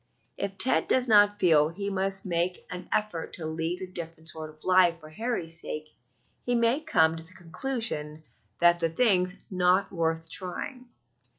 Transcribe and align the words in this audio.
If 0.35 0.57
Ted 0.57 0.87
does 0.87 1.07
not 1.07 1.37
feel 1.37 1.69
he 1.69 1.91
must 1.91 2.25
make 2.25 2.65
an 2.71 2.89
effort 2.91 3.33
to 3.33 3.45
lead 3.45 3.83
a 3.83 3.85
different 3.85 4.29
sort 4.29 4.49
of 4.49 4.63
life 4.65 4.99
for 4.99 5.11
Harold's 5.11 5.61
sake, 5.61 5.93
he 6.43 6.55
may 6.55 6.79
come 6.81 7.15
to 7.15 7.21
the 7.23 7.33
conclusion 7.35 8.23
that 8.59 8.79
the 8.79 8.89
thing's 8.89 9.35
not 9.51 9.91
worth 9.91 10.27
trying. 10.27 10.89